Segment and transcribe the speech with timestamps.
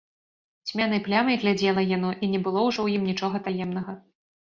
[0.69, 4.01] Цьмянай плямай глядзела яно, і не было ўжо ў ім нічога таемнага.